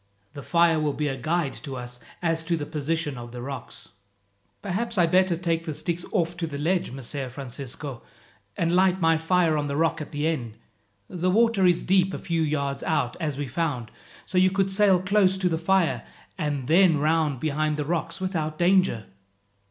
The 0.33 0.41
fire 0.41 0.79
will 0.79 0.93
be 0.93 1.07
a 1.07 1.15
guide 1.15 1.53
to 1.61 1.75
us 1.75 1.99
as 2.23 2.43
to 2.45 2.57
the 2.57 2.65
position 2.65 3.19
of 3.19 3.31
the 3.31 3.39
rocks." 3.43 3.89
"Perhaps 4.63 4.97
I 4.97 5.01
had 5.01 5.11
better 5.11 5.35
take 5.35 5.63
the 5.63 5.75
sticks 5.75 6.05
off 6.11 6.35
to 6.37 6.47
the 6.47 6.57
ledge, 6.57 6.89
Messer 6.89 7.29
Francisco, 7.29 8.01
and 8.57 8.75
light 8.75 8.99
my 8.99 9.15
fire 9.15 9.55
on 9.55 9.67
the 9.67 9.77
rock 9.77 10.01
at 10.01 10.11
the 10.11 10.25
end. 10.27 10.57
The 11.07 11.29
water 11.29 11.67
is 11.67 11.83
deep 11.83 12.15
a 12.15 12.17
few 12.17 12.41
yards 12.41 12.81
out, 12.81 13.15
as 13.19 13.37
we 13.37 13.47
found, 13.47 13.91
so 14.25 14.39
you 14.39 14.49
could 14.49 14.71
sail 14.71 14.99
close 14.99 15.37
to 15.37 15.47
the 15.49 15.59
fire 15.59 16.01
and 16.35 16.65
then 16.67 16.97
round 16.97 17.39
behind 17.39 17.77
the 17.77 17.85
rocks 17.85 18.19
without 18.19 18.57
danger." 18.57 19.05